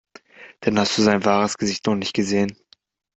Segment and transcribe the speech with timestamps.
[0.61, 2.57] Dann hast du sein wahres Gesicht noch nicht gesehen.